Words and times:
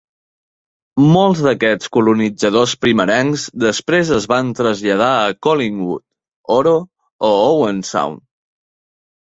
Molts 1.15 1.43
d'aquests 1.47 1.91
colonitzadors 1.97 2.73
primerencs 2.85 3.45
després 3.65 4.11
es 4.17 4.27
van 4.33 4.51
traslladar 4.61 5.13
a 5.29 5.37
Collingwood, 5.49 6.05
Oro 6.59 6.75
o 7.31 7.33
Owen 7.47 7.87
Sound. 7.95 8.29